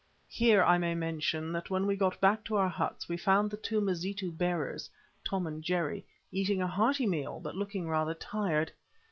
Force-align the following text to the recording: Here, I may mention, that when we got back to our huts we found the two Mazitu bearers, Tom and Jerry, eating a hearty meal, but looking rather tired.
Here, 0.29 0.63
I 0.63 0.79
may 0.79 0.95
mention, 0.95 1.51
that 1.51 1.69
when 1.69 1.85
we 1.85 1.95
got 1.95 2.19
back 2.19 2.43
to 2.45 2.55
our 2.55 2.67
huts 2.69 3.07
we 3.07 3.17
found 3.17 3.51
the 3.51 3.57
two 3.57 3.79
Mazitu 3.79 4.31
bearers, 4.31 4.89
Tom 5.23 5.45
and 5.45 5.63
Jerry, 5.63 6.07
eating 6.31 6.59
a 6.59 6.65
hearty 6.65 7.05
meal, 7.05 7.39
but 7.39 7.55
looking 7.55 7.87
rather 7.87 8.15
tired. 8.15 8.71